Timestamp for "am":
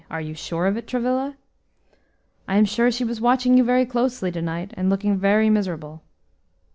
2.57-2.65